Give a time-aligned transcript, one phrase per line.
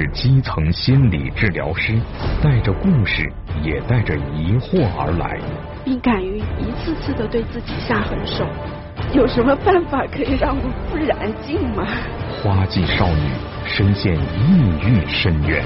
[0.00, 1.92] 是基层心理治疗师，
[2.42, 3.30] 带着故事，
[3.62, 5.38] 也带着疑惑而来，
[5.84, 8.46] 并敢于一次次的对自己下狠手。
[9.12, 11.86] 有什么办法可以让我不燃尽吗？
[12.42, 13.28] 花季少女
[13.66, 15.62] 深陷抑郁深渊，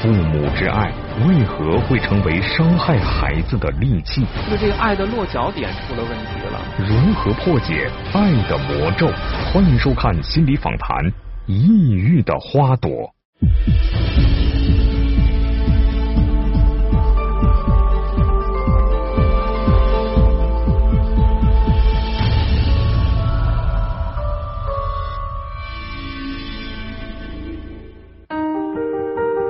[0.00, 0.92] 父母之爱
[1.26, 4.24] 为何会成为伤害孩子的利器？
[4.48, 6.60] 那这个爱的落脚点出了问题了。
[6.78, 9.08] 如何破解爱的魔咒？
[9.52, 10.96] 欢迎收看心理访谈
[11.46, 12.88] 《抑郁的花朵》。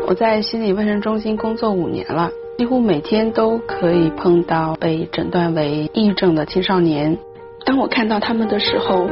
[0.06, 7.18] 我在心理卫生中心工作五年了，几乎每天都可以碰到被诊断为抑郁症的青少年。
[7.64, 9.08] 当我看到他们的时候，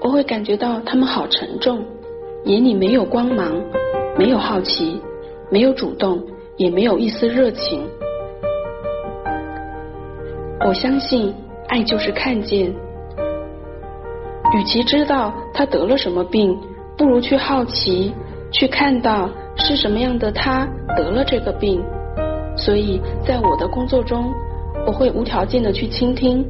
[0.00, 1.84] 我会感觉到他们好沉重，
[2.48, 3.62] 眼里没有光芒，
[4.16, 4.98] 没有好奇，
[5.50, 6.18] 没有主动，
[6.56, 7.86] 也没有一丝热情。
[10.66, 11.34] 我相信，
[11.68, 12.74] 爱就是看见。
[14.56, 16.58] 与其知道他得了什么病，
[16.96, 18.14] 不如去好奇，
[18.50, 19.28] 去看到。
[19.60, 21.82] 是什么样的他得了这个病？
[22.56, 24.32] 所以在我的工作中，
[24.86, 26.46] 我会无条件的去倾听，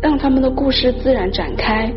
[0.00, 1.92] 让他们的故事自然展开，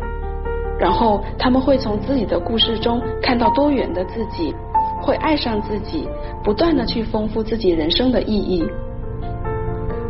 [0.78, 4.54] 然后他们会从自己的故事中看到多元的自己，
[5.02, 6.08] 会爱上自己，
[6.44, 8.64] 不断的去丰富自己人生的意义。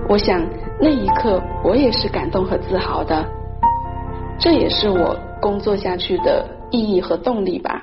[0.09, 0.43] 我想
[0.81, 3.25] 那一刻我也是感动和自豪的，
[4.39, 7.83] 这也是我工作下去的意义和动力吧。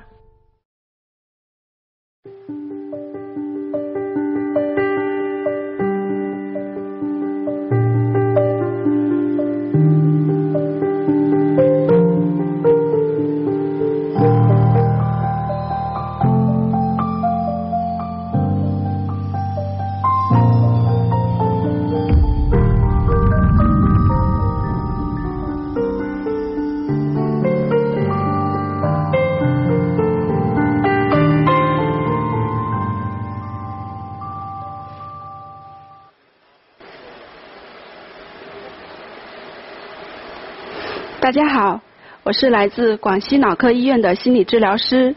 [41.26, 41.82] 大家好，
[42.22, 45.16] 我是来自广西脑科医院的心理治疗师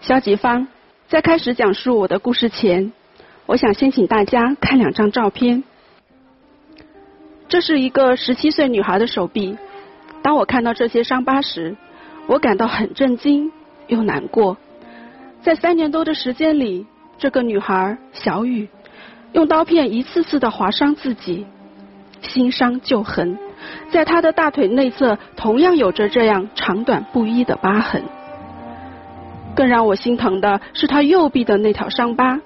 [0.00, 0.68] 肖吉芳。
[1.06, 2.94] 在开始讲述我的故事前，
[3.44, 5.62] 我想先请大家看两张照片。
[7.46, 9.58] 这是一个十七岁女孩的手臂。
[10.22, 11.76] 当我看到这些伤疤时，
[12.26, 13.52] 我感到很震惊
[13.86, 14.56] 又难过。
[15.42, 16.86] 在三年多的时间里，
[17.18, 18.66] 这个女孩小雨
[19.34, 21.44] 用刀片一次次的划伤自己，
[22.22, 23.38] 新伤旧痕。
[23.90, 28.02] 在他的大腿内侧，同样有着这样长短不一的疤痕。
[29.54, 32.40] 更让我心疼的是他右臂的那条伤疤，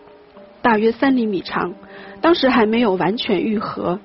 [0.62, 1.74] 大约三厘米长，
[2.20, 3.98] 当时还没有完全愈合。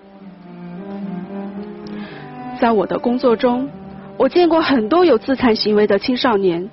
[2.60, 3.70] 在我的工作中，
[4.18, 6.70] 我见过很多有自残行为的青少年，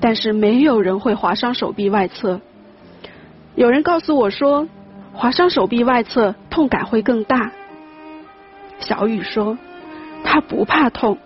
[0.00, 2.40] 但是没有人会划伤手臂外侧。
[3.54, 4.66] 有人告诉我说，
[5.12, 7.52] 划伤手臂外侧痛感会更大。
[8.78, 9.58] 小雨说
[10.24, 11.18] ：“他不怕痛，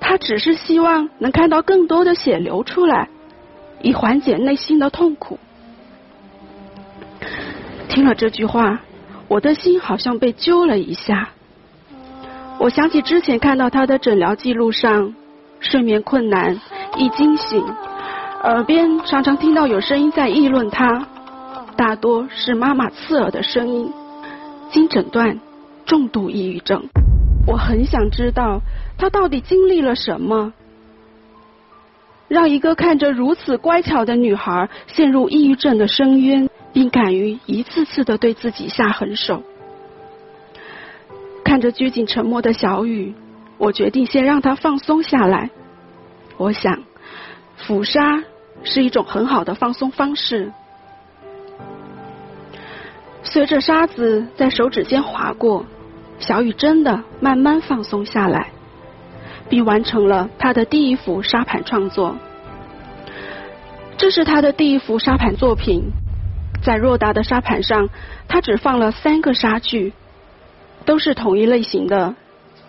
[0.00, 3.08] 他只是希望能看到更多的血流出来，
[3.82, 5.38] 以缓解内心的痛苦。”
[7.88, 8.80] 听了这句话，
[9.28, 11.30] 我的心好像被揪了一下。
[12.58, 15.14] 我想起之前看到他的诊疗记录上，
[15.60, 16.60] 睡眠困难，
[16.96, 17.64] 易惊醒，
[18.42, 21.06] 耳边常常听到有声音在议论他，
[21.76, 23.92] 大多是妈妈刺耳的声音。
[24.70, 25.40] 经诊断。
[25.88, 26.84] 重度抑郁症，
[27.46, 28.60] 我很想知道
[28.98, 30.52] 他到底经历了什么，
[32.28, 39.42] 让一个看着如此乖巧的女孩陷入抑郁症的深渊，并敢于一次次的对自己下狠手。
[41.42, 43.14] 看着拘谨沉默的小雨，
[43.56, 45.48] 我决定先让她放松下来。
[46.36, 46.82] 我想，
[47.58, 48.22] 抚沙
[48.62, 50.52] 是一种很好的放松方式。
[53.22, 55.64] 随着沙子在手指间划过。
[56.18, 58.48] 小雨真的慢慢放松下来，
[59.48, 62.16] 并完成了他的第一幅沙盘创作。
[63.96, 65.90] 这是他的第一幅沙盘作品，
[66.62, 67.88] 在偌大的沙盘上，
[68.28, 69.92] 他只放了三个沙具，
[70.84, 72.14] 都是同一类型的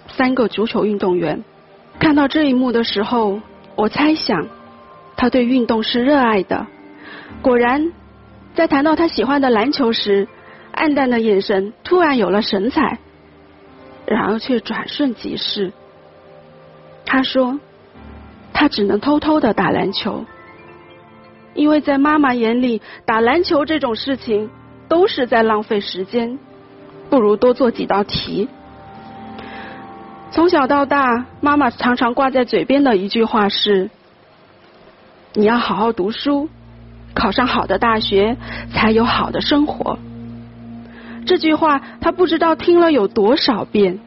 [0.08, 1.44] 三个足球运动员。
[2.00, 3.42] 看到这一幕的时候，
[3.76, 4.48] 我猜想
[5.18, 6.66] 他对运动是热爱的。
[7.42, 7.92] 果然，
[8.56, 10.28] 在谈到他喜欢的篮球时，
[10.72, 13.00] 暗淡的眼神突然有了神采。
[14.10, 15.72] 然而却转瞬即逝。
[17.06, 17.60] 他说
[18.52, 20.26] ：“他只能偷偷的打篮球。”
[21.54, 24.50] 因为在妈妈眼里，打篮球这种事情
[24.88, 26.40] 都是在浪费时间，
[27.10, 28.48] 不如多做几道题。
[30.32, 33.90] 从小到大，妈妈常常挂在嘴边的一句话是
[35.34, 36.50] ：“你要好好读书，
[37.14, 38.38] 考上好的大学，
[38.74, 40.00] 才有好的生活。”
[41.30, 44.00] 这句话，他不知道听了有多少遍。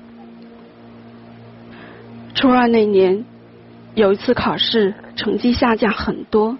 [2.34, 3.24] 初二那年，
[3.94, 6.58] 有一次考试，成绩下降很多。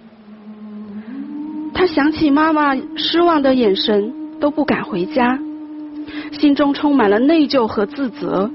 [1.73, 5.37] 他想起妈妈失望的眼神，都不敢回家，
[6.31, 8.49] 心中充满了内疚和自责。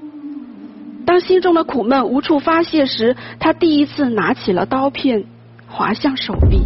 [1.05, 5.25] 当心中的苦闷无处发泄时，他第一次拿起了刀片，
[5.67, 6.63] 划向手臂。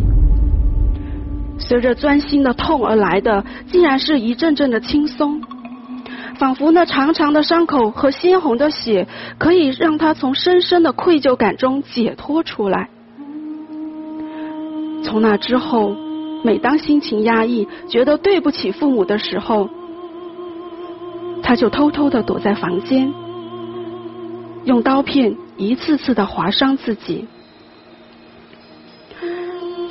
[1.67, 5.41] 随着钻心的痛而来的，竟然是一阵阵的轻松，
[6.37, 9.07] 仿佛那长长的伤口和鲜红的血，
[9.39, 12.89] 可以让他从深深的愧疚感中解脱出来。
[15.03, 15.97] 从那之后。
[16.45, 19.71] 每当心情压抑、觉得对不起父母的时候，
[21.41, 23.15] 他就偷偷的躲在房间，
[24.65, 27.29] 用刀片一次次的划伤自己。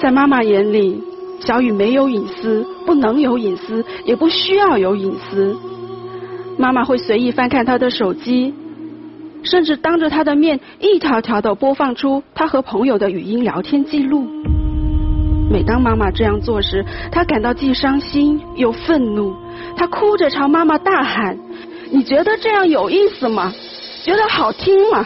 [0.02, 1.02] 在妈妈眼里，
[1.42, 5.58] 小雨没有隐私，不能有隐私，也不需要有隐私。
[6.58, 8.54] 妈妈会随意翻看他的手机，
[9.44, 14.28] 甚至当着他的面一条条的播放出他和朋友的语音聊天记录。
[15.50, 19.34] 每当妈妈这样做时，他感到既伤心又愤怒。
[19.76, 21.38] 他哭着朝妈妈大喊
[21.92, 23.52] ：“你觉得这样有意思吗？
[24.04, 25.06] 觉得好听吗？”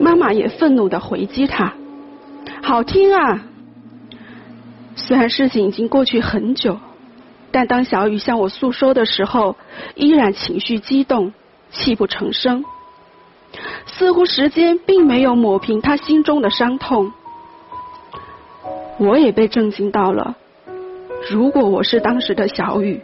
[0.00, 1.72] 妈妈也愤怒的回击他
[2.62, 3.42] ：“好听啊！”
[4.96, 6.78] 虽然事情已经过去很久，
[7.50, 9.56] 但当小雨向我诉说的时候，
[9.94, 11.32] 依然情绪激动，
[11.70, 12.64] 泣不成声。
[13.86, 17.12] 似乎时间并没有抹平他心中的伤痛。
[18.98, 20.36] 我也被震惊到了。
[21.30, 23.00] 如果我是当时的小雨，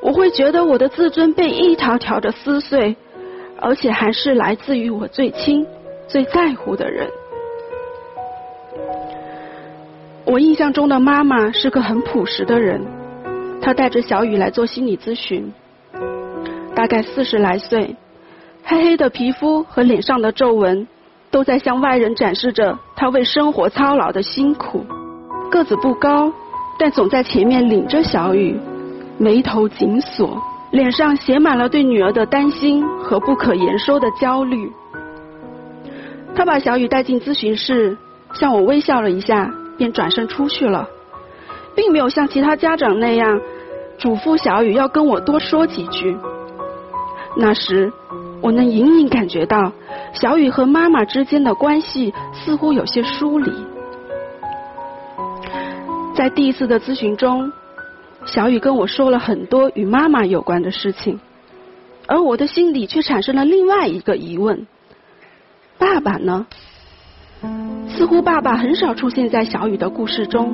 [0.00, 2.96] 我会觉得我的自尊被一条条的撕碎，
[3.60, 5.66] 而且还是来自于我最亲、
[6.08, 7.08] 最在乎的人。
[10.24, 12.80] 我印象中的妈妈是个很朴实的人，
[13.60, 15.52] 她带着小雨来做心理咨询，
[16.74, 17.96] 大概四十来岁，
[18.64, 20.86] 黑黑的皮肤和脸上的皱纹，
[21.30, 24.86] 都在向外人展示着她为生活操劳的辛苦。
[25.50, 26.32] 个子不高，
[26.78, 28.56] 但总在前面领着小雨，
[29.18, 30.40] 眉头紧锁，
[30.70, 34.70] 脸上写满了对女儿的担心和不可言说的焦虑。
[36.34, 37.98] 他把小雨带进咨询室，
[38.32, 40.88] 向我微笑了一下，便转身出去了，
[41.74, 43.40] 并没有像其他家长那样
[43.98, 46.16] 嘱咐小雨要跟我多说几句。
[47.36, 47.92] 那时，
[48.40, 49.72] 我能隐隐感觉到
[50.12, 53.52] 小雨和妈妈之间的关系似乎有些疏离。
[56.14, 57.50] 在第一次的咨询中，
[58.26, 61.18] 小雨跟我说了很多与妈妈有关的事情，
[62.06, 64.66] 而我的心里却产生了另外一个疑问：
[65.78, 66.46] 爸爸呢？
[67.88, 70.52] 似乎爸爸很少出现在小雨的故事中。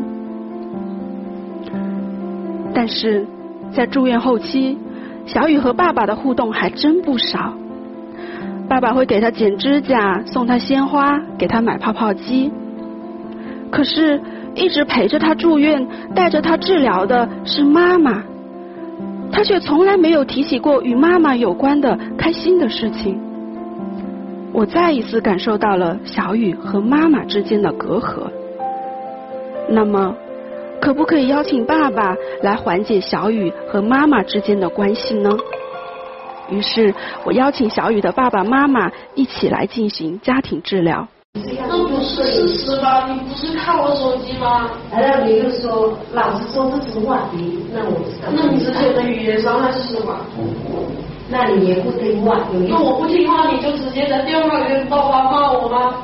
[2.75, 3.27] 但是
[3.73, 4.79] 在住院后期，
[5.27, 7.53] 小雨和爸爸的互动还真不少。
[8.69, 12.51] 爸爸会给他剪指甲，送他鲜花，给他买泡泡机。
[13.71, 14.21] 可是。
[14.55, 18.25] 一直陪着他住院、带着他治疗的是妈妈，
[19.31, 23.21] 他却从来没有提起过与妈妈有关的开心的事情。
[24.53, 28.31] 我再一次感受到了小雨和妈妈之间的隔阂。
[29.69, 30.15] 那么，
[30.81, 35.31] 可不可以邀请爸爸来缓解小雨和妈妈之间的关系呢？
[36.51, 41.07] 于是我邀请小雨的爸爸妈妈一起来进行家庭治疗。
[41.69, 43.07] 那不是事实吗？
[43.13, 44.71] 你不是看我手机吗？
[44.91, 48.33] 然后你又说，老实说这是话题，那我知道。
[48.35, 50.17] 那你之前的语言伤害是什么？
[51.31, 55.95] 那你也不听话，那我不听话，你就直接在电话里面爆发骂我吗？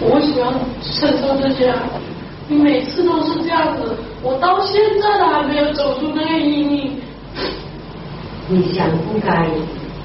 [0.00, 1.74] 我为什么要承受这些？
[2.46, 7.00] 你每次都是这样子，我到现在都还没有走出那个阴影。
[8.48, 9.48] 你想不开。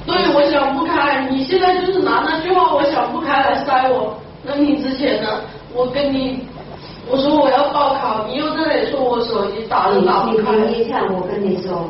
[0.08, 1.27] 对，我想不开。
[1.29, 4.18] 你现在就是拿那句话“我想不开”来塞我。
[4.44, 5.29] 那你之前呢？
[5.74, 6.48] 我跟你
[7.12, 10.56] 我说我要报考，你又在那里说我手机打了打不开。
[10.56, 11.89] 你一下，我跟你说，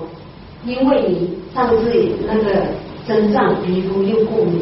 [0.66, 1.92] 因为你上次
[2.28, 2.68] 那个
[3.08, 4.62] 身上皮肤又过敏，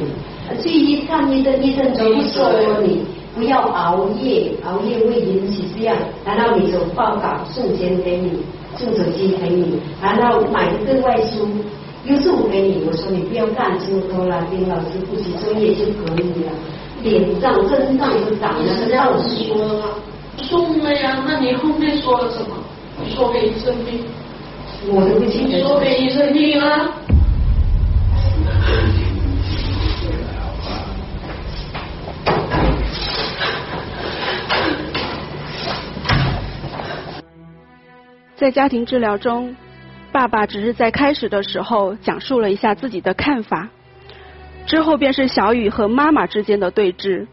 [0.62, 3.02] 去医看医生，医生都说你
[3.36, 5.98] 不要熬夜，熬夜会引起这样。
[6.26, 8.32] 然后你就报告，送钱给你，
[8.78, 11.48] 送手机给你，然后买个外书。
[12.06, 16.52] 又送给你，我说你不要干这么多了，丁老师复习作业就可以了。
[17.04, 19.84] 脸上身上是长的是让肉你说了？
[20.38, 22.56] 送了呀，那你后面说了什么？
[23.14, 24.00] 说给医生听，
[24.86, 25.62] 我都不记你得。
[25.62, 26.94] 说给医生听啊。
[38.36, 39.56] 在家庭治疗中，
[40.12, 43.68] 爸爸只是在开始的时候讲述了一下自己的看法，
[44.68, 47.26] 之后便是小雨和妈妈之间的对峙。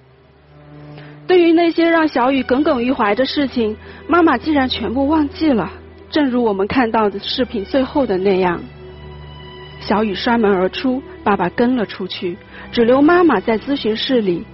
[1.27, 3.77] 对于那些让小雨耿耿于怀的事情，
[4.09, 5.71] 妈妈竟然全部忘记了，
[6.14, 8.62] 正如我们看到的视频最后的那样。
[9.80, 12.38] 小雨摔门而出，爸爸跟了出去，
[12.71, 14.47] 只留妈妈在咨询室里。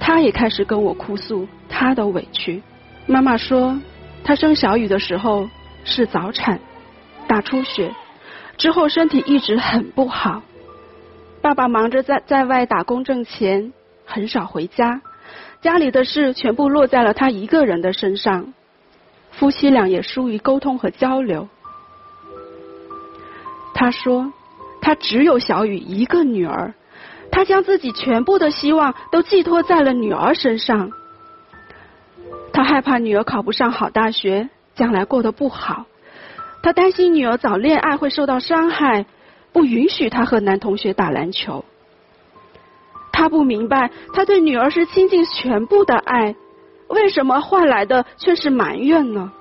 [0.00, 2.62] 她也开始跟我哭诉她的委屈。
[3.04, 3.78] 妈妈说，
[4.24, 5.46] 她生小雨的时候
[5.84, 6.58] 是早产，
[7.26, 7.94] 大出血，
[8.56, 10.42] 之后身体一直很不好。
[11.42, 13.74] 爸爸忙着在在外打工挣钱，
[14.06, 15.02] 很少回家，
[15.60, 18.54] 家里的事全部落在了他一个人的身上。
[19.32, 21.48] 夫妻俩也疏于沟通和交流。
[23.74, 24.32] 他说，
[24.80, 26.74] 他只有小雨一个女儿，
[27.32, 30.92] 他将自己全部的希望都寄托在了女儿身上。
[32.52, 35.86] 他害怕女儿考不上好大学，将来过得不好。
[36.62, 39.06] 他担心女儿早恋爱会受到伤害，
[39.52, 41.64] 不允许她和男同学打篮球。
[43.10, 46.36] 他不明白，他对女儿是倾尽全部的爱，
[46.88, 49.32] 为什么换来的却是埋怨呢？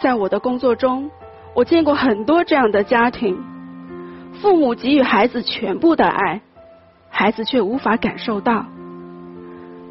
[0.00, 1.10] 在我的工作中，
[1.54, 3.42] 我见过很多这样的家庭，
[4.40, 6.40] 父母给予孩子全部的爱，
[7.10, 8.66] 孩子却无法感受到。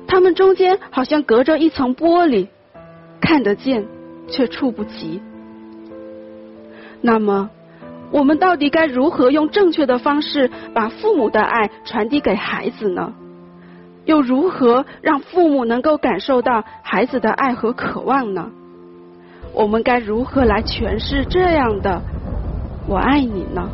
[0.07, 2.47] 他们中间好像隔着一层玻璃，
[3.19, 3.85] 看得见
[4.29, 5.21] 却触不及。
[7.01, 7.49] 那么，
[8.11, 13.13] 我们到底该如何用正确的方式把父母的爱传递给孩子呢？
[14.07, 18.49] 又如何让父母能够感受到孩子的爱和渴望呢？
[19.53, 22.01] 我们该如何来诠释这样的
[22.87, 23.69] “我爱你”呢？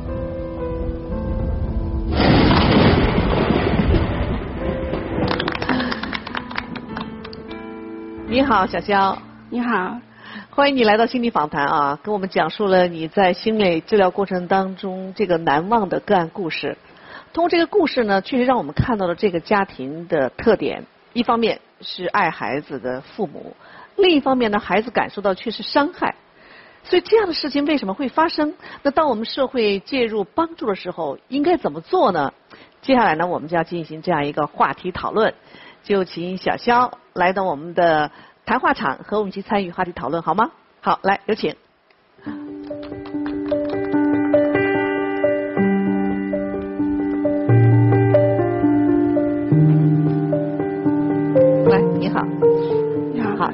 [8.27, 9.19] 你好，小肖，
[9.51, 9.99] 你好，
[10.49, 16.75] 欢迎你来到心理访谈啊，跟我们讲述了你在心理治疗过程当中这个难忘的个案故事。
[17.33, 20.85] 通过这个故事呢，确实让我们看到了这个家庭的特点。
[21.13, 23.55] 一方面是爱孩子的父母，
[23.95, 26.15] 另一方面呢，孩子感受到却是伤害。
[26.83, 28.53] 所以这样的事情为什么会发生？
[28.83, 32.33] 那当我们社会介入帮助的时候，应该怎么做呢？
[32.83, 35.33] 接下来呢，我们就要进行这样一个话题讨论，
[35.83, 38.11] 就请小肖来到我们的
[38.45, 40.51] 谈话场，和我们一起参与话题讨论，好吗？
[40.81, 41.55] 好，来有请。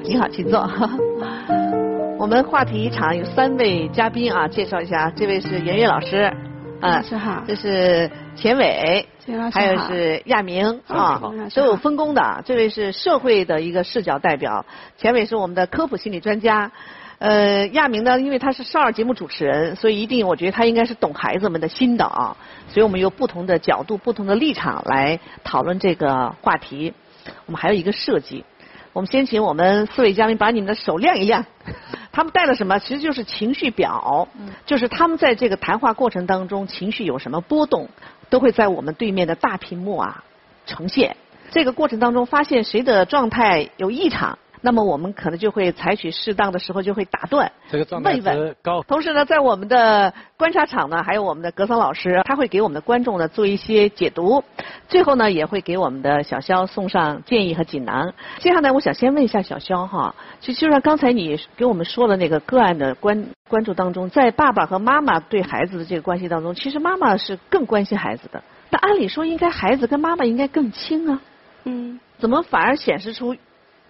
[0.04, 0.60] 你好，请坐。
[2.18, 6.34] 我们话题场有三位嘉宾啊，介绍一下，这位是袁岳老师，
[6.80, 11.22] 啊老师好这是钱伟，钱老师还有是亚明啊
[11.54, 12.42] 都有分工的。
[12.46, 14.66] 这位是社会的一个视角代表，
[14.98, 16.72] 钱伟是我们的科普心理专家。
[17.20, 22.38] 呃，亚明呢，因为他是少儿节目主持人，所以一定我觉得他应该是懂孩子们的心的啊。
[22.70, 26.94] 所以我们有不同的角度、不同的立场来讨论这个话题。
[27.46, 28.46] 我们还有一个设计，
[28.94, 31.46] 我们先请我们四位嘉宾把你们的手亮一亮。
[32.12, 32.80] 他们带了什么？
[32.80, 34.28] 其实就是情绪表，
[34.66, 37.88] 就是他们在这个谈话过程当中情绪有什么波动，
[38.30, 40.24] 都会在我们对面的大屏幕啊
[40.66, 41.16] 呈现。
[41.52, 48.82] 这个过程当中发现谁的状态有异常，那么我们可能就会采取适当的时候就会打断，这个状态问一问高。
[48.84, 54.44] 同时呢，在我们的观察场呢，还有我们的格桑老师，他会给我们的观众呢做一些解读，
[54.88, 58.14] 最后呢也会给我们的小肖送上建议和锦囊。
[58.40, 68.44] 接下来，我想先问一下小肖哈，就就像刚才你给我们说的那个个案的关关注当中，在爸爸和妈妈对孩子的这个关系当中，其实妈妈是更关心孩子的。
[68.72, 71.22] 那按理说，应该孩子跟妈妈应该更亲啊，
[71.64, 73.36] 嗯，怎么反而显示出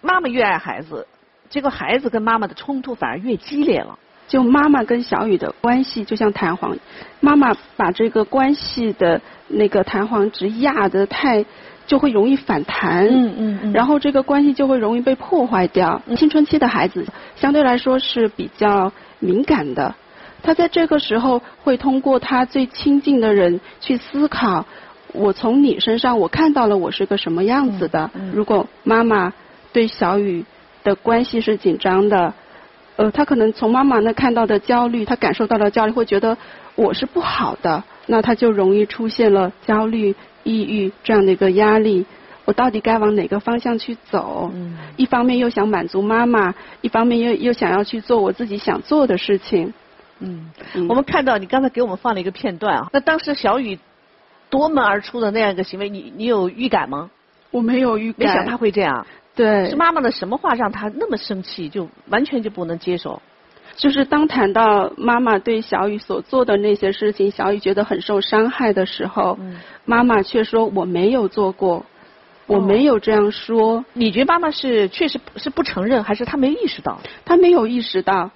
[0.01, 1.07] 妈妈越爱孩子，
[1.49, 3.97] 结果孩子跟妈妈的冲突反而越激烈了？
[4.27, 6.77] 就妈妈跟小雨的关系就像弹簧，
[7.19, 11.43] 妈妈把这个关系的那个弹簧值压得太，
[11.87, 13.07] 就会容易反弹。
[13.07, 15.99] 嗯嗯嗯然后这个关系就会容易被破坏掉。
[16.15, 19.95] 青春期的孩子相对来说是比较敏感的，
[20.43, 24.63] 他在这个时候会通过他最亲近的人去思考，
[25.11, 28.11] 我从你身上我看到了我是个什么样子的。
[28.13, 29.33] 嗯嗯如果妈妈
[29.71, 30.45] 对小雨
[30.83, 32.33] 的关系是紧张的，
[32.95, 36.37] 呃，他可能从妈妈那看到的焦虑，他感受到的焦虑，会觉得
[36.75, 42.05] 我是不好的，那他就容易出现了焦虑、抑郁这样的一个压力。
[42.45, 44.49] 我到底该往哪个方向去走？
[44.53, 49.71] 嗯一方面又想满足妈妈，一方面又又想要去做我自己想做的事情。
[50.19, 53.77] 嗯，嗯我们看到你刚才给我们放了一个片段啊，那当时小雨
[54.49, 57.11] 夺门而出的那样一个行为，你你有预感吗？
[57.51, 59.05] 我没有预感，没想他会这样，
[59.39, 59.69] 对。
[59.69, 63.21] 是，妈妈的什么话让他那么生气，就完全就不能接受？
[63.77, 69.55] 就是当谈到妈妈对小雨所做的那些事情，小雨觉得很受伤害的时候，嗯。
[69.85, 71.85] 妈妈却说我没有做过，
[72.47, 76.99] 我没有这样说，你觉得妈妈是确实是不承认，还是她没意识到？
[77.23, 78.29] 她没有意识到，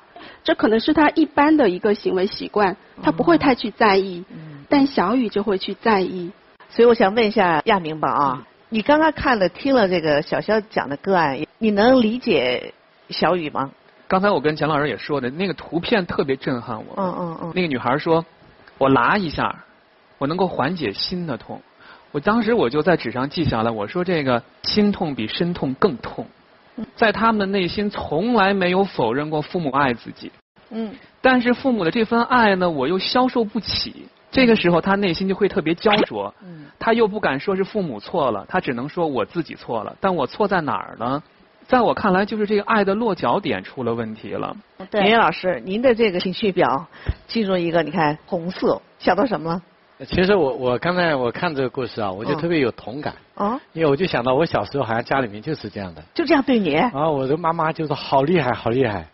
[0.45, 4.23] 这可能是她一般的一个行为习惯，她不会太去在意，
[4.69, 6.31] 但小雨就会去在意。
[6.69, 12.73] 所以我想问一下亚明吧啊，你刚刚看了听了这个小肖讲的个案，你能理解
[13.09, 13.69] 小雨吗？
[14.07, 16.95] 刚才我跟钱老师也说的，那个图片特别震撼我。
[16.97, 17.51] 嗯嗯嗯。
[17.53, 18.25] 那个女孩说
[18.79, 19.63] ：“我拉一下，
[20.17, 21.61] 我能够缓解心的痛。”
[22.11, 26.25] 我当时我就在纸上记下来，我说这个心痛比身痛更痛。
[26.95, 30.31] 在他们的内心从来没有否认过父母爱自己，
[30.71, 34.07] 嗯但是父母的这份爱呢，我又消受不起。
[34.33, 36.33] 这个时候，他内心就会特别焦灼。
[36.43, 39.95] 嗯他又不敢说是父母错了，他只能说我自己错了。
[40.01, 41.23] 但我错在哪儿呢？
[41.65, 44.57] 在我看来，就是这个爱的落脚点出了问题了。
[44.91, 45.01] 对。
[45.03, 46.87] 林老师，您的这个情绪表
[47.25, 50.05] 进入一个你看红色，想到什么了？
[50.05, 56.75] 其实我我刚才我看这个故事啊，我就嗯特别有同感，啊，因为我就想到我小时候好像家里面就是这样的，就这样对你？
[56.75, 59.07] 啊我的妈妈就是好厉害好厉害，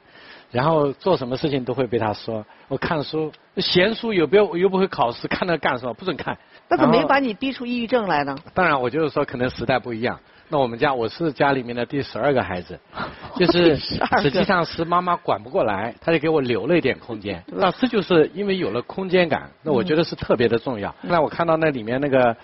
[0.52, 2.46] 然后做什么事情都会被他说。
[2.68, 5.94] 我看书闲书又不要又不会考试，看那干什么？
[5.94, 6.38] 不准看。
[6.70, 8.38] 那怎么没把你逼出抑郁症来呢？
[8.54, 10.20] 当然，我就是说，可能时代不一样。
[10.52, 12.80] 那我们家我是家里面的第十二个孩子，
[13.38, 17.44] 就是实际上是妈妈管不过来，她就给我留了一点空间。
[17.48, 20.96] 那这就是因为有了空间感，那我觉得是特别的重要。
[21.02, 22.36] 那我看到那里面那个。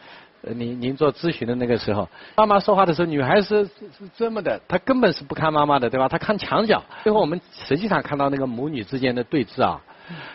[0.46, 6.08] 呃您您做咨询的那个时候，妈妈说话的时候，女孩是是是这么的，她根本是不看妈妈的，对吧？
[6.08, 6.84] 她看墙角。
[7.04, 9.82] 最后我们实际上看到那个母女之间的对峙啊，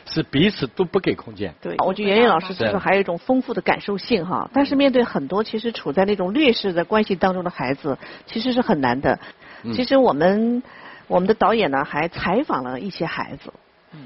[0.04, 1.54] 是彼此都不给空间。
[1.60, 4.50] 对，我觉得袁袁老师身上还有一种丰富的感受性哈。
[4.52, 9.18] 但是面对很多其实处在那种劣势的关系当中的孩子，其实是很难的。
[9.62, 10.62] 嗯其实我们
[11.06, 13.52] 我们的导演呢还采访了一些孩子，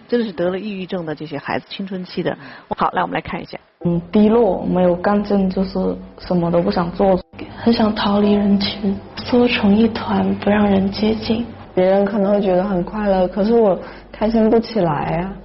[0.09, 2.37] 真的是得了抑郁症的这些孩子，青春期的。
[2.76, 3.59] 好，来我们来看一下。
[3.87, 5.79] 嗯，低落，没有干劲，就是
[6.18, 7.20] 什么都不想做，
[7.59, 11.44] 很想逃离人群，缩成一团，不让人接近。
[11.75, 13.79] 别人可能会觉得很快乐，可是我
[14.11, 15.37] 开心不起来啊。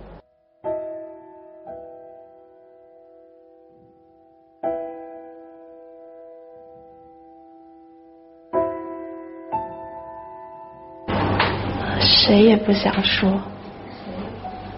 [12.00, 13.30] 谁也不想说，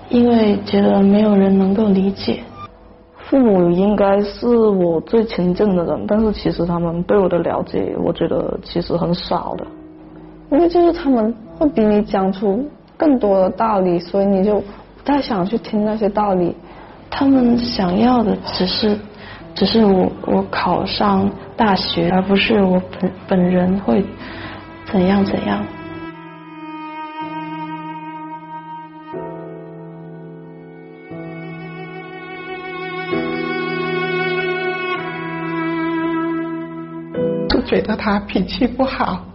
[0.10, 2.40] 因为觉得没有人能够理解。
[3.32, 9.66] 父母应该是我最亲近的人，但是其实他们对我的了解，我觉得其实很少的。
[10.52, 14.66] 因为就是他们会比你讲出更多的道理，所以你就不
[15.06, 16.54] 太想去听那些道理。
[17.10, 18.98] 他们想要的只是，
[19.56, 24.04] 只是我我考上大学，而不是我本本人会
[24.92, 25.64] 怎样怎样。
[37.72, 39.26] 觉得他脾气不好，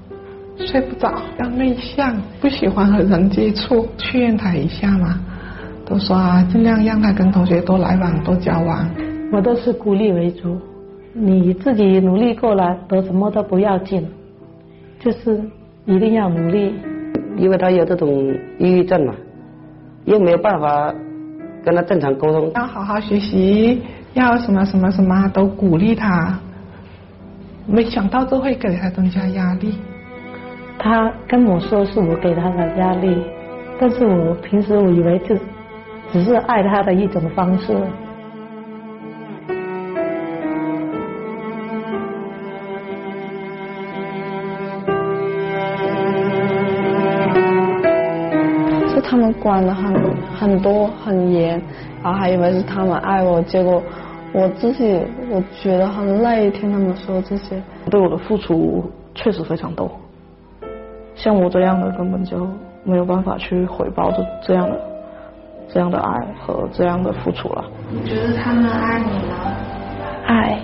[0.59, 5.19] 睡不着，要内向，不喜欢和人接触，劝他一下嘛，
[5.87, 8.87] 都说啊，尽量让他跟同学多来往，多交往。
[9.33, 10.61] 我都是鼓励为主，
[11.15, 14.07] 你自己努力过了，得什么都不要紧，
[15.01, 15.41] 就是
[15.87, 16.75] 一定要努力。
[17.39, 19.15] 因为他有这种抑郁症嘛，
[20.05, 20.95] 又没有办法
[21.65, 22.53] 跟他正常沟通。
[22.55, 23.81] 要好好学习，
[24.13, 26.39] 要什么什么什么都鼓励他。
[27.69, 29.79] 没想到这会给他增加压力。
[30.79, 33.17] 他跟我说是我给他的压力，
[33.81, 35.37] 但是我平时我以为这
[36.13, 37.77] 只是爱他的一种方式。
[48.89, 49.95] 是他们管的很
[50.39, 51.61] 很多很严，
[52.03, 53.83] 然后还以为是他们爱我，结果
[54.33, 57.63] 我自己我觉得很累，听他们说这些。
[57.91, 59.91] 对我的付出确实非常多，
[61.15, 62.47] 像我这样的根本就
[62.85, 64.81] 没有办法去回报这这样的
[65.73, 67.65] 这样的爱和这样的付出了。
[67.91, 69.55] 你觉得他们爱你吗？
[70.27, 70.61] 爱。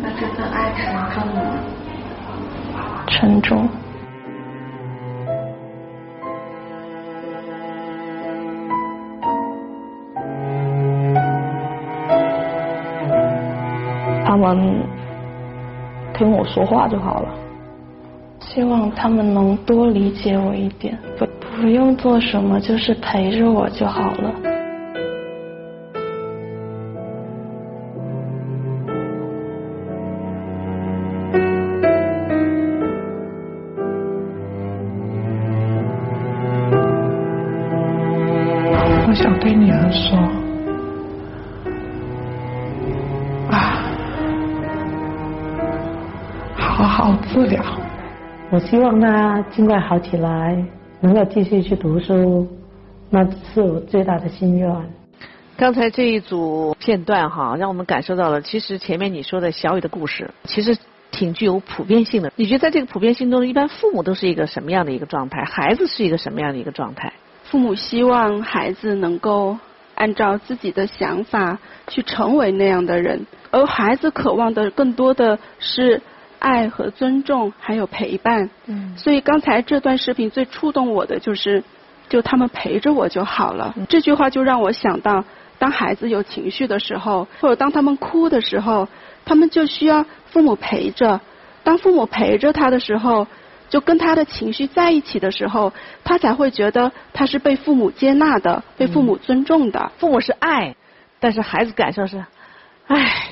[0.00, 1.58] 那这份爱沉重吗？
[3.08, 3.68] 沉重。
[14.38, 14.82] 他们
[16.12, 17.28] 听我说话就好了。
[18.38, 21.26] 希望他们能多理解我一点，不
[21.62, 24.34] 不用做什么，就是陪着我就好了。
[39.08, 40.18] 我想对女儿说，
[47.36, 47.62] 好治疗。
[48.50, 50.56] 我希望他尽快好起来，
[51.00, 52.48] 能够继续去读书，
[53.10, 54.74] 那是我最大的心愿。
[55.58, 60.78] 刚才这一组片段哈，让我们感受到了，其实前面你说的小雨的故事，其实
[61.10, 62.32] 挺具有普遍性的。
[62.36, 65.44] 你觉得在这个普遍性中，一般父母都是一个什么样的一个状态？
[65.44, 67.12] 孩子是一个什么样的一个状态？
[67.44, 69.58] 父母希望孩子能够
[69.94, 76.00] 按照自己的想法去成为那样的人，而孩子渴望的更多的是
[76.46, 78.48] 爱和尊重，还有陪伴。
[78.66, 78.94] 嗯。
[78.96, 81.64] 所以刚才这段视频最触动我的就是，
[82.08, 83.74] 就他们陪着我就好了。
[83.88, 85.24] 这句话就让我想到，
[85.58, 88.88] 当孩子有情绪的时候，或者当他们哭的时候，
[89.24, 91.20] 他们就需要父母陪着。
[91.64, 93.26] 当父母陪着他的时候。
[93.68, 95.72] 就跟他的情绪在一起的时候，
[96.04, 99.90] 他才会觉得他是被父母接纳的，被父母尊重的。
[99.98, 100.76] 父母是爱，
[101.18, 102.24] 但是孩子感受是，
[102.86, 103.25] 唉，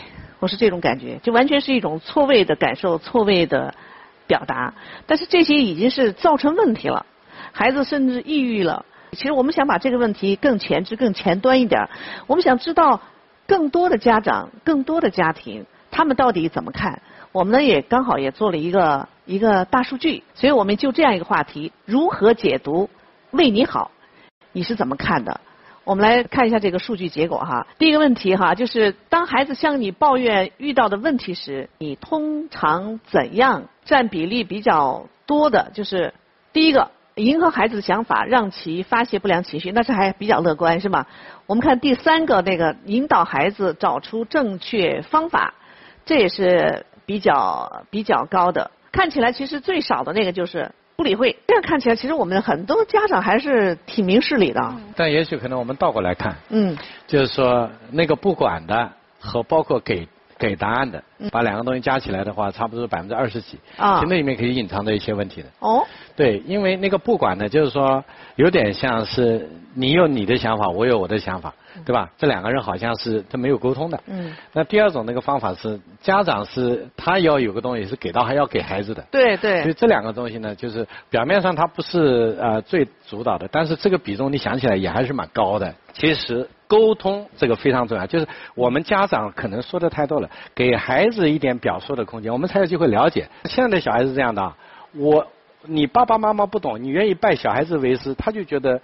[0.45, 3.75] 我是这种感觉，就完全是一种错位的感受，错位的
[4.27, 4.75] 表达。
[5.07, 7.07] 但是这些已经是造成问题了，
[7.51, 8.85] 孩子甚至抑郁了。
[9.13, 11.89] 其实我们想把这个问题更前置、更前端一点，
[12.27, 13.01] 我们想知道
[13.47, 17.01] 更多的家长、更多的家庭，他们到底怎么看？
[17.33, 22.91] 我们呢也刚好也做了一个一个大数据，所以我们就这样一个话题：如何解读
[23.31, 23.91] 为你好？
[24.53, 25.41] 你是怎么看的？
[25.85, 27.67] 我们来看一下这个数据结果哈。
[27.79, 35.71] 第一个问题哈，就是当孩子向你抱怨遇到的问题时，你通常怎样占比例比较多的？
[35.75, 36.15] 就是
[36.53, 41.07] 第一个，迎合孩子的想法，让其发泄不良情绪，那是还比较乐观是吗？
[41.47, 45.55] 我们看第三个那个，引导孩子找出正确方法，
[46.05, 46.87] 这也是。
[47.07, 51.37] 比较比较高的，看起来其实最少的那个就是不理会。
[51.47, 54.75] 这样看起来，其实我们很多家长还是挺明事理的。
[54.97, 56.77] 但也许可能我们倒过来看，嗯，
[57.07, 60.07] 就是说那个不管的和包括给
[60.39, 63.59] 给答案的，把两个东西加起来的话，差不多百分之二十几。
[63.77, 65.49] 啊，其实那里面可以隐藏着一些问题的。
[65.61, 65.85] 哦，
[66.17, 68.05] 对，因为那个不管呢，就是说
[68.37, 71.55] 有点像是你有你的想法，我有我的想法。
[71.85, 72.09] 对吧？
[72.17, 74.01] 这两个人好像是他没有沟通的。
[74.07, 74.33] 嗯。
[74.53, 79.05] 那第二种那个方法是家长是他要有个东西是给到还要给孩子的。
[79.11, 79.63] 对对。
[79.63, 85.75] 所以这两个东西呢，就是表面上他不是呃最主导的，但是这个比重你想起来也还是蛮高的。
[85.93, 93.29] 其实沟通这个非常重要，就是我们家长可能说的太多了，给孩子一点表述的空间，我们才有机会了解。
[93.45, 94.53] 现在的小孩子这样的，
[94.97, 95.25] 我
[95.63, 98.81] 你爸爸妈妈不懂，你愿意拜小孩子为师，他就觉得。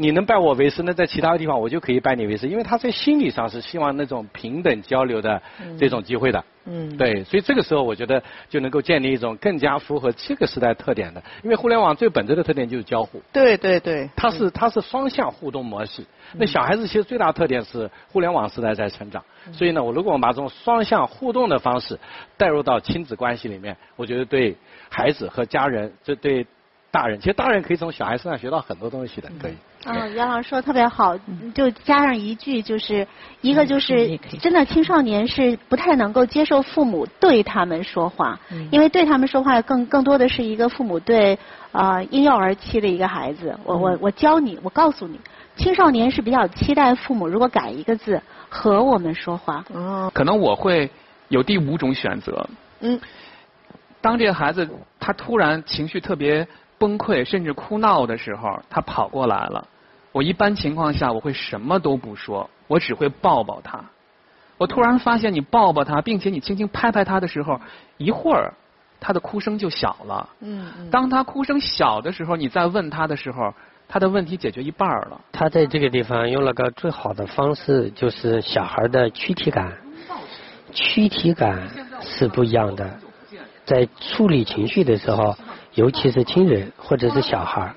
[0.00, 5.42] 你能拜我为师，那在其他地方我就可以拜你为师，因为他在心理上是希望那种平等交流的
[5.76, 6.44] 这种机会的。
[6.64, 6.96] 嗯。
[6.96, 13.20] 对，所以这个时候我觉得就能够建立一种更加符合这个时代特点的，因为互联网最本质的特点就是交互。
[13.32, 14.08] 对对对。
[14.14, 16.04] 它是它是双向互动模式。
[16.34, 21.98] 那小孩子其实最大特点是互联网时代在成长，所以呢，我如果我们把这种双向互动的方式
[22.36, 24.54] 带入到亲子关系里面，我觉得对
[24.90, 26.46] 孩子和家人，这对
[26.90, 29.52] 大人，其实大人可以从小孩身上学到很多东西的，可以。
[29.52, 31.16] 嗯，袁老师说的特别好，
[31.54, 33.06] 就加上一句，就是
[33.40, 38.38] 一个就是真的青少年是不太能够接受父母对他们说话，
[38.70, 41.38] 因为对他们说话更更多的是一个父母对
[41.72, 45.18] 啊婴幼儿期的一个孩子，我我我教你，我告诉你，
[45.56, 49.64] 青少年是比较期待父母如果改一个字和我们说话。
[49.72, 50.90] 哦，可能我会
[51.28, 52.46] 有第五种选择。
[52.80, 53.00] 嗯，
[54.00, 56.46] 当这个孩子他突然情绪特别。
[56.78, 59.66] 崩溃甚至哭闹的时候，他跑过来了。
[60.12, 63.84] 我一般情况下我会什么都不说，我只会抱抱他。
[64.56, 67.60] 我突然发现你抱抱他，并且你轻轻拍拍他的时候，
[67.98, 68.54] 一会儿
[68.98, 70.28] 他的哭声就小了。
[70.40, 70.90] 嗯嗯。
[70.90, 73.54] 当他哭声小的时候，你再问他的时候，
[73.86, 75.20] 他的问题解决一半了。
[75.30, 79.76] 他在这个地方用了个最好的方式，就是小孩的躯体感。
[80.72, 81.68] 躯体感
[82.00, 82.98] 是不一样的，
[83.64, 85.36] 在处理情绪的时候。
[85.78, 87.72] 尤其是亲人或者是小孩，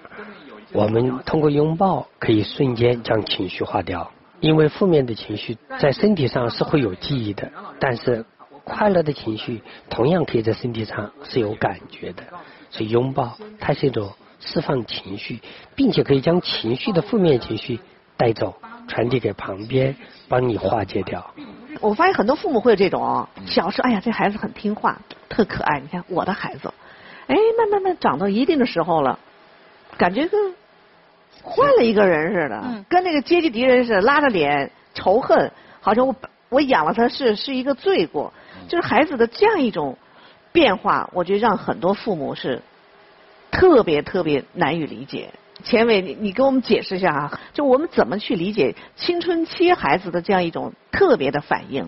[0.72, 4.10] 我们通过拥抱可以瞬间将情绪化掉。
[4.40, 8.26] 因为负面的情绪在身体上是会有记忆的，但是
[8.64, 12.24] 快乐的情绪同样可以在身体上是有感觉的。
[12.72, 15.40] 所以拥抱它是一种释放情绪，
[15.76, 17.80] 并且可以将情绪的负面情绪
[18.18, 18.56] 带走。
[18.88, 19.96] 传递给旁边，
[20.28, 21.34] 帮你化解掉。
[21.80, 25.80] 我发现很多父母会有这种，小时候哎呀这孩子很听话，特可爱。
[25.80, 26.74] 你看我的孩子，
[27.32, 29.18] 哎慢慢慢长到一定的时候了，
[29.98, 30.54] 感觉跟
[31.42, 36.14] 换了一个人似的，跟那个阶级敌人似的，拉着脸仇恨，好像我
[36.50, 38.34] 我养了他是是一个罪过。
[38.68, 39.98] 就是孩子的这样一种
[40.52, 42.62] 变化，我觉得让很多父母是
[43.50, 45.30] 特别特别难以理解。
[45.64, 51.88] 钱伟，你你给我们解释一下啊，就我们怎么去理解青春期孩子的这样一种特别的反应？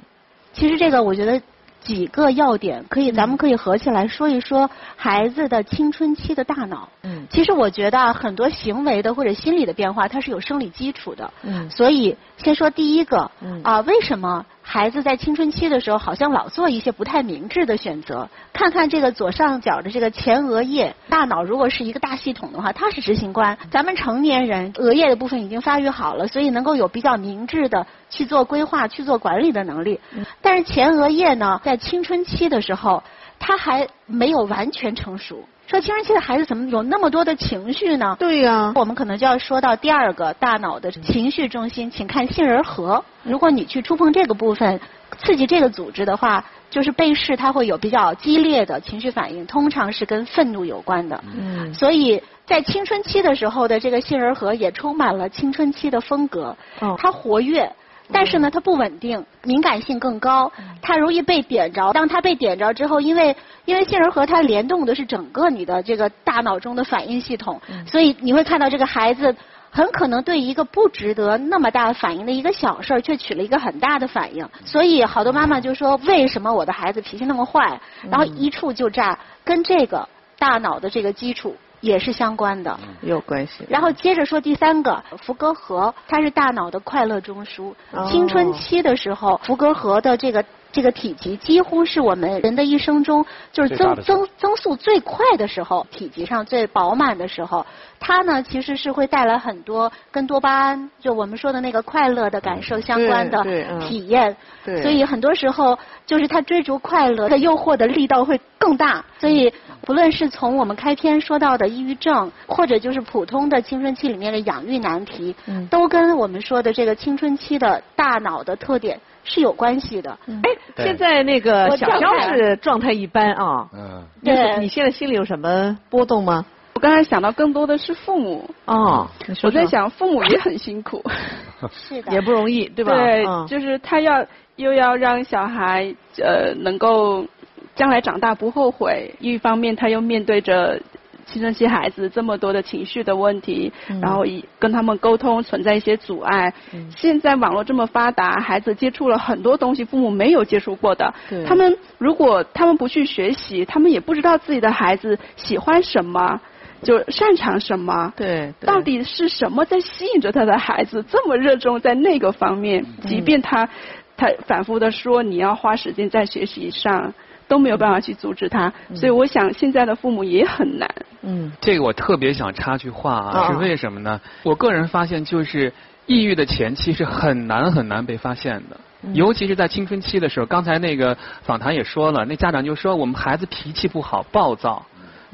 [0.53, 1.41] 其实这个我觉得
[1.83, 6.89] 几个要点可以，咱们可以合起来说一说孩子的青春期的大脑。
[7.03, 7.27] 嗯。
[7.29, 11.31] 其实我觉得很多行为的或者心理的变化，它是有生理基础的。
[11.43, 11.69] 嗯。
[11.69, 13.29] 所以先说第一个。
[13.41, 13.61] 嗯。
[13.63, 14.45] 啊，为什么？
[14.65, 18.29] 孩子在青春期的时候，好像老做一些不太明智的选择。
[18.53, 23.57] 看看这个左上角的这个前额叶，大脑如果是一个大系统的话，它是执行官。
[23.69, 29.99] 咱们成年人额叶的部分已经发育好了，所以能够有比较明智的去做规划、去做管理的能力。
[30.41, 33.03] 但是前额叶呢，在青春期的时候，
[33.39, 35.43] 它还没有完全成熟。
[35.73, 38.15] 说青春期的孩子怎么有那么多的情绪呢？
[38.19, 43.03] 对呀，我们可能就要说到第二个大脑的情绪中心，请看杏仁核。
[43.23, 44.79] 如果你去触碰这个部分，
[45.17, 51.23] 刺激这个组织的话，就是被试它会有比较激烈的情绪反应，通常是跟愤怒有关的。
[51.35, 51.73] 嗯。
[51.73, 56.55] 所以在青春期的时候的这个杏仁核也充满了青春期的风格。
[56.81, 56.95] 哦。
[56.99, 57.67] 它活跃。
[58.13, 61.91] 但是呢，它不稳定，敏感性更高，它容易被点着。
[61.91, 69.35] 当它被点着之后，因为因为杏仁核它联动的是整个你的这个大脑中的反应系统，所以你会看到这个孩子
[69.71, 74.47] 很可能对一个不值得那么大反应的一个小事儿，却起了一个很大的反应。
[74.63, 77.79] 所以好多妈妈就说：为什么我的孩子脾气那么坏？
[78.09, 81.55] 然后一触就炸，跟这个大脑的这个基础。
[81.83, 83.65] 也是相关的，有关系。
[83.67, 87.73] 然后接着说第三个，福格核，它是大脑的快乐中枢。
[88.09, 97.65] 青春期的时候，福格核的这个这个体积几乎是我们人的一生中就是增增增速最快的时候，体积上最饱满的时候。
[97.99, 103.43] 它呢，其实是会带来很多跟多巴胺，就我们说的那个快乐的感受相关的
[103.81, 104.35] 体验。
[104.63, 104.81] 对。
[104.81, 109.03] 所以很多时候，就是他追逐快乐的诱惑的力道会更大。
[109.19, 109.53] 所以，
[109.85, 115.35] 不论是从我们开篇说到的抑郁症，或者就是普通的青春期里面的养育难题，
[115.69, 120.17] 都跟我们说的这个青春期的大脑的特点是有关系的。
[120.27, 123.67] 哎，现在那个小肖是状态一般啊。
[123.73, 124.03] 嗯。
[124.23, 124.57] 对。
[124.59, 126.45] 你现在心里有什么波动吗？
[126.75, 129.07] 我刚才想到更多的是父母哦，
[129.43, 131.03] 我在想父母也很辛苦，
[131.71, 132.93] 是的，也不容易，对吧？
[132.95, 137.25] 对，就是他要又要让小孩呃能够
[137.75, 140.81] 将来长大不后悔，一方面他又面对着
[141.25, 146.53] 青春期孩子这么多的情绪的问题，然后以跟他们沟通存在一些阻碍。
[146.95, 151.13] 现在网络这么发达，孩子接触了很多东西，父母没有接触过的，
[151.45, 156.39] 他们如果他们不去学习，他们也不知道自己的孩子喜欢什么。
[156.83, 158.11] 就擅长什么？
[158.17, 162.85] 对，到底是什么在吸引着他的孩子这么热衷在那个方面？
[163.07, 163.69] 即便他
[164.17, 167.13] 他反复的说你要花时间在学习上，
[167.53, 168.73] 都没有办法去阻止他。
[168.95, 170.89] 所以我想现在的父母也很难。
[171.21, 174.19] 嗯，这个我特别想插句话啊，是为什么呢？
[174.41, 175.71] 我个人发现就是
[176.07, 178.77] 抑郁的前期是很难很难被发现的，
[179.13, 180.47] 尤其是在青春期的时候。
[180.47, 184.83] 刚才那个访谈也说了，那家长就说我们孩子脾气不好，暴躁。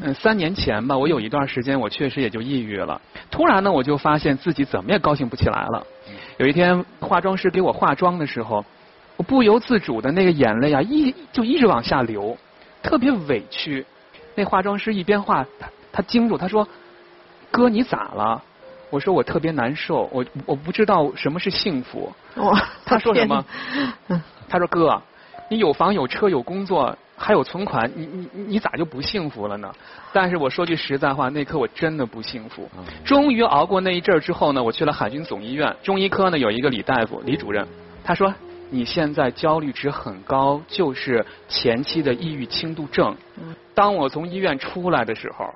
[0.01, 3.01] 嗯，三年前吧，我有一段时间我确实也就抑郁了。
[3.31, 5.85] 突然呢，我就发现自己怎么也高兴不起来了。
[6.37, 8.63] 有一天，化妆师给我化妆的时候，
[9.19, 12.37] 我不由自主的那个眼泪啊，一就一直往下流，
[12.81, 13.85] 特别委屈。
[14.33, 16.65] 那化妆师一边画，他他惊住，他说
[17.51, 18.41] ：“哥，你咋了？”
[18.89, 22.09] 我说：“我特别难受，我我不知道什么是幸福。”
[22.85, 23.43] 他说什么？
[24.47, 25.01] 他说：“哥，
[25.49, 29.69] 你有房有车有工作。”还有存款，你你你咋就不幸福了呢？
[30.13, 32.65] 但是我说句实在话，那刻我真的不幸福。
[33.03, 37.67] 终于熬过那一阵儿之后呢，我去了海军总医院中医科呢，有一个李大夫，李主任，
[38.05, 38.33] 他说
[38.69, 43.15] 你现在焦虑值很高，就是前期的抑郁轻度症。
[43.73, 45.53] 当我从医院出来的时候，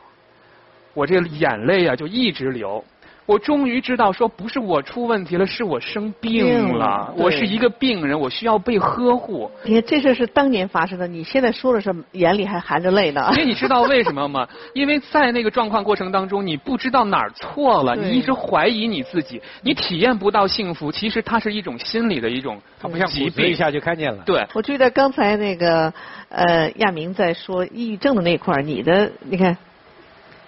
[0.93, 2.83] 我这眼泪啊就一直流。
[3.25, 7.13] 我终于知道，说不是我出问题了，是我生病了。
[7.15, 9.49] 我是一个病人，我需要被呵护。
[9.63, 13.29] 你看，这事是当年发生的，你现在说的是眼里还含着泪呢。
[13.31, 14.47] 因为你知道为什么吗？
[14.75, 20.91] 因为在那个状况过程当中，你不知道哪儿错了，你一直怀疑你自己，你体验不到幸福。
[20.91, 24.23] 其实它是一种心理的一种，它不像疾病一下就看见了。
[24.25, 24.45] 对。
[24.53, 25.93] 我记得刚才那个
[26.27, 29.57] 呃亚明在说抑郁症的那块儿，你的你看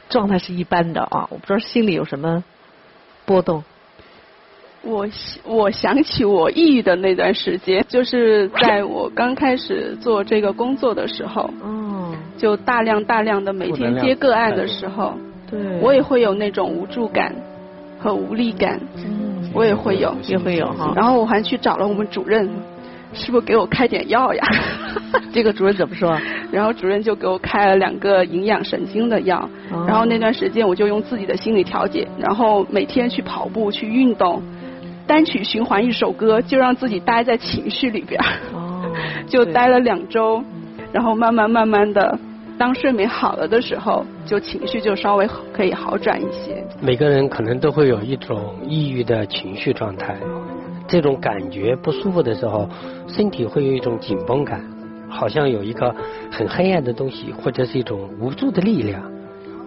[0.10, 2.44] 状态是一般的啊，我不知道心里有什么。
[3.26, 3.64] 波动，
[4.84, 5.08] 我
[5.44, 15.14] 我想起我抑郁的那段时间，就是在我刚开始做这个工作的时候，哦，就大量大量的每天接个案的时候，
[15.50, 17.36] 对，我也会有那种无助感
[18.00, 20.94] 和无力感，嗯，我也会有，也会有哈。
[20.96, 22.48] 然后我还去找了我们主任，
[23.16, 24.44] 是不是给我开点药呀？
[25.34, 26.16] 这个主任怎么说？
[26.52, 34.42] 然后主任就给我开了两个营养神经的药，哦然后那段时间我就用自己的心理调节，然后每天去跑步去运动。
[35.08, 38.20] 单曲循环一首歌，就让自己待在情绪里边
[38.54, 38.82] 哦，
[39.30, 40.44] 就待了两周，
[40.92, 42.18] 然后慢慢慢慢的，
[42.58, 46.64] 当睡眠好了的时候，就情绪就稍微可以好转一些。
[46.82, 50.18] 每个人可能都会有一种抑郁的情绪状态，
[50.88, 52.70] 这种感觉不舒服的时候，
[53.08, 54.64] 身体会有一种紧绷感，
[55.10, 55.96] 好像有一个
[56.32, 59.12] 很黑暗的东西，或者是一种无助的力量，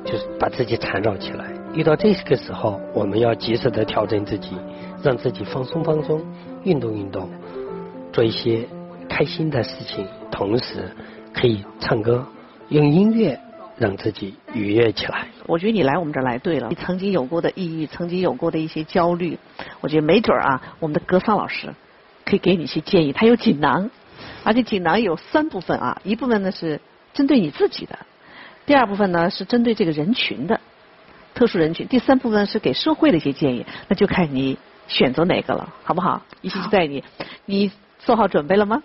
[0.04, 1.46] 就是把自己缠绕起来。
[1.74, 4.56] 遇到这个时候，我们要及时的调整自己。
[5.00, 6.20] 让自己放松放松，
[6.64, 7.30] 运动运动，
[8.12, 8.66] 做一些
[9.08, 10.90] 开心的事情，同时
[11.32, 12.26] 可以唱歌，
[12.68, 13.38] 用音乐
[13.78, 15.28] 让自己愉悦起来。
[15.46, 19.38] 我觉得你来我们这儿来对了，你曾经有过的抑郁，曾经有过的一些焦虑，
[19.80, 21.74] 我觉得没准儿啊，我们的格桑老师
[22.24, 23.12] 可以给你一些建议。
[23.12, 23.90] 他有锦囊，
[24.44, 26.80] 而且锦囊有三部分啊，一部分呢是
[27.14, 27.98] 针对你自己的，
[28.66, 30.60] 第二部分呢是针对这个人群的
[31.34, 34.58] 特殊人群，第三部分是给社会的一些建议，那就看你。
[34.88, 36.22] 选择哪个了，好不好？
[36.40, 37.04] 一起期待你，
[37.44, 38.82] 你做好准备了吗？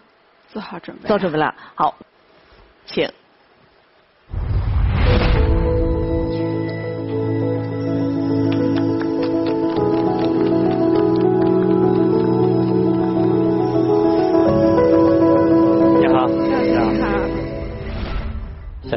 [0.50, 1.08] 做好准备。
[1.08, 1.96] 做好准备了，好，
[2.86, 3.10] 请。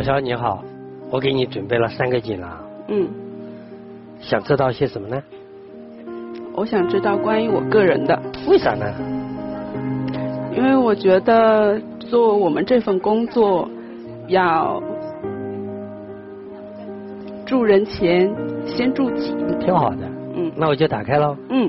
[0.06, 0.62] 小肖你好，
[1.10, 2.48] 我给你准备了三个锦囊。
[2.86, 3.08] 嗯。
[4.20, 5.20] 想知道些什么呢？
[6.54, 8.16] 我想知道关于我个人的，
[8.46, 8.86] 为啥呢？
[10.54, 13.68] 因为我觉得做我们这份工作
[14.28, 14.80] 要
[17.44, 18.32] 助人前
[18.64, 20.08] 先助己，挺好的。
[20.36, 21.36] 嗯，那我就打开喽。
[21.50, 21.68] 嗯，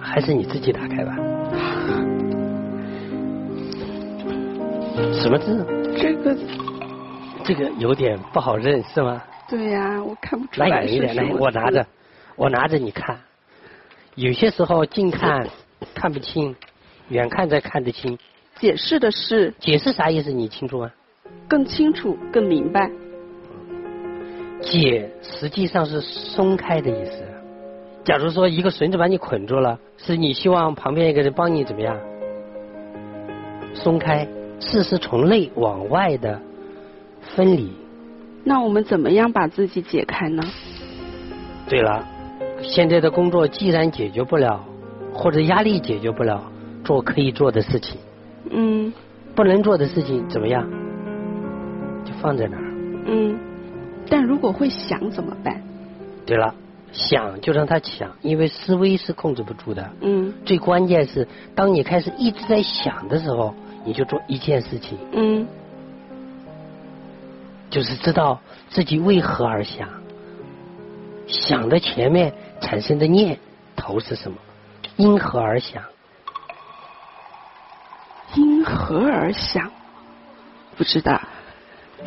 [0.00, 1.16] 还是你自己打开吧。
[5.14, 5.64] 什么字？
[5.96, 6.36] 这个，
[7.44, 9.22] 这个有点不好认，是吗？
[9.48, 10.68] 对呀，我看不出来。
[10.68, 11.86] 来远一点，来，我拿着，
[12.36, 13.20] 我拿着，你看。
[14.14, 15.46] 有些时候近看
[15.94, 16.56] 看不清，
[17.08, 18.18] 远看才看得清。
[18.58, 19.52] 解释的是？
[19.58, 20.32] 解释啥意思？
[20.32, 20.90] 你清楚吗？
[21.46, 22.90] 更清楚，更明白。
[24.62, 27.22] 解实际上是松开的意思。
[28.04, 31.98] 假如说一个绳子把你捆住了，是你希望旁边一个人帮你怎么样？
[33.74, 34.26] 松开，
[34.60, 36.40] 事是从内往外的
[37.34, 37.72] 分离。
[38.44, 40.42] 那我们怎么样把自己解开呢？
[41.68, 42.06] 对了。
[42.62, 44.64] 现在的工作既然解决不了，
[45.12, 46.42] 或者压力解决不了，
[46.82, 47.98] 做可以做的事情。
[48.50, 48.92] 嗯。
[49.34, 50.66] 不能做的事情怎么样？
[52.04, 52.64] 就放在那儿。
[53.06, 53.38] 嗯。
[54.08, 55.60] 但如果会想怎么办？
[56.24, 56.54] 对了，
[56.92, 59.90] 想就让他想，因为思维是控制不住的。
[60.00, 60.32] 嗯。
[60.44, 64.96] 最关键是，当你开始一直在想的时候，你就做一件事情。
[65.12, 65.46] 嗯。
[67.74, 69.88] 就是知道自己为何而想。
[71.26, 73.36] 想的前面产生的念
[73.74, 74.38] 头是什么？
[74.94, 75.82] 因何而想？
[78.36, 79.72] 因何而想？
[80.76, 81.20] 不知道。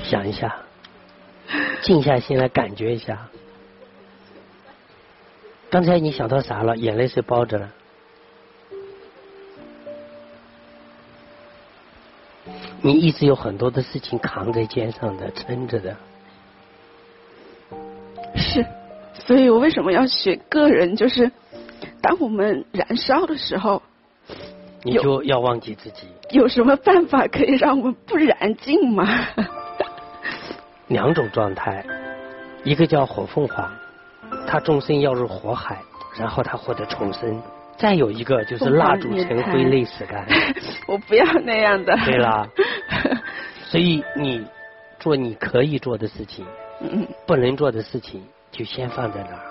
[0.06, 0.56] 想一下，
[1.82, 3.28] 静下心来感觉一下。
[5.70, 6.78] 刚才你想到啥了？
[6.78, 7.74] 眼泪是包着了。
[12.82, 15.96] 你一直有很多的事情扛在肩上的，撑着的。
[18.36, 18.66] 是。
[19.14, 20.96] 所以我为什么要学个人？
[20.96, 21.32] 就是
[22.02, 23.82] 当我们燃烧的时候，
[24.84, 26.08] 你就要忘记自己。
[26.30, 29.06] 有什么办法可以让我们不燃尽吗？
[30.88, 31.84] 两种状态，
[32.64, 33.70] 一个叫火凤凰，
[34.48, 35.82] 它终身要入火海，
[36.18, 37.42] 然后它获得重生；
[37.78, 40.26] 再有一个就是蜡烛成灰泪始干。
[40.88, 41.98] 我不要那样的。
[42.06, 42.48] 对啦，
[43.70, 44.46] 所以你
[45.00, 46.46] 做你可以做的事情，
[46.82, 48.24] 嗯，不能做的事情。
[48.50, 49.44] 就先放在那儿，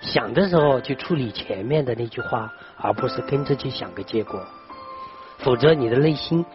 [0.00, 4.40] 想的时候就处理前面的那句话，而不是跟着去想个结果，
[5.38, 6.46] 否则你的内心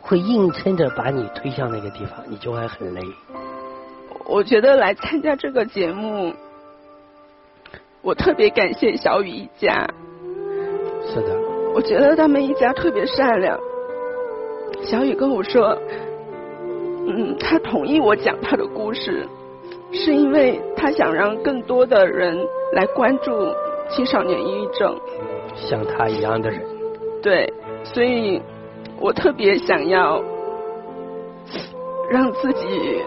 [0.00, 3.02] 会硬撑着把你推向那个地方，你就会很累。
[4.24, 6.32] 我觉得来参加这个节目，
[8.00, 9.86] 我特别感谢小雨一家。
[11.12, 11.36] 是的。
[11.74, 13.58] 我觉得他们一家特别善良。
[14.82, 15.76] 小雨跟我说，
[17.06, 19.26] 嗯，他同意我讲他的故事。
[19.90, 22.36] 是因为他想让更多的人
[22.74, 23.30] 来关注
[23.88, 24.94] 青少年抑郁症。
[25.54, 26.60] 像他一样的人。
[27.22, 27.50] 对，
[27.84, 28.38] 所以
[29.00, 30.22] 我特别想要
[32.10, 33.00] 让自己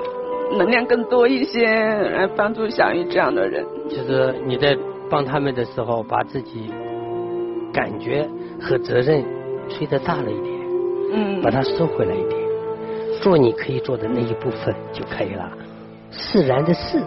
[0.57, 3.63] 能量更多一些，来帮助小雨这样的人。
[3.87, 4.75] 就是你在
[5.07, 6.73] 帮他们的时候，把自己
[7.71, 8.27] 感觉
[8.59, 9.23] 和责任
[9.69, 10.60] 吹得大了一点，
[11.11, 12.41] 嗯，把它收回来一点，
[13.21, 15.51] 做你可以做的那一部分就可以了。
[16.11, 17.03] 释然的释，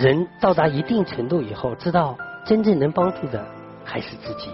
[0.00, 2.16] 人到达一定程度以后，知道
[2.46, 3.44] 真正能帮助的
[3.84, 4.50] 还是自己。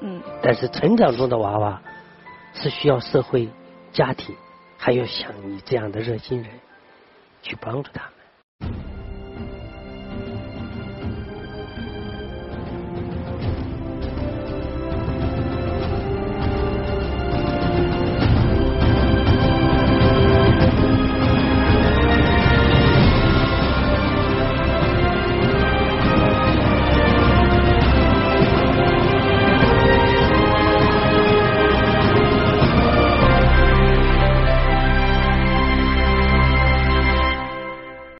[0.00, 0.20] 嗯。
[0.42, 1.80] 但是成长中的娃娃
[2.54, 3.48] 是需要社会、
[3.92, 4.34] 家庭，
[4.76, 6.50] 还有像你这样的热心人
[7.42, 8.02] 去帮助他。